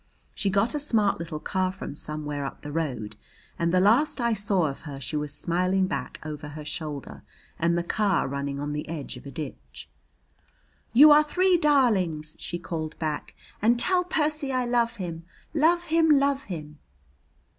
She 0.33 0.49
got 0.49 0.73
a 0.73 0.79
smart 0.79 1.19
little 1.19 1.39
car 1.39 1.71
from 1.71 1.93
somewhere 1.93 2.43
up 2.43 2.63
the 2.63 2.71
road, 2.71 3.15
and 3.59 3.71
the 3.71 3.79
last 3.79 4.19
I 4.19 4.33
saw 4.33 4.65
of 4.65 4.81
her 4.81 4.99
she 4.99 5.15
was 5.15 5.31
smiling 5.31 5.85
back 5.85 6.19
over 6.25 6.47
her 6.47 6.65
shoulder 6.65 7.21
and 7.59 7.77
the 7.77 7.83
car 7.83 8.27
running 8.27 8.59
on 8.59 8.73
the 8.73 8.89
edge 8.89 9.15
of 9.15 9.27
a 9.27 9.31
ditch. 9.31 9.91
"You 10.91 11.11
are 11.11 11.23
three 11.23 11.55
darlings!" 11.55 12.35
she 12.39 12.57
called 12.57 12.97
back. 12.97 13.35
"And 13.61 13.79
tell 13.79 14.03
Percy 14.03 14.51
I 14.51 14.65
love 14.65 14.95
him 14.95 15.23
love 15.53 15.83
him 15.83 16.09
love 16.09 16.45
him!" 16.45 16.79